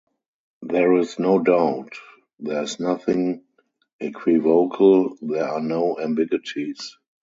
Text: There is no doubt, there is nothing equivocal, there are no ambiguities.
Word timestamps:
There 0.63 0.97
is 0.97 1.19
no 1.19 1.37
doubt, 1.37 1.91
there 2.39 2.63
is 2.63 2.79
nothing 2.79 3.43
equivocal, 3.99 5.15
there 5.21 5.47
are 5.47 5.59
no 5.61 5.99
ambiguities. 5.99 6.97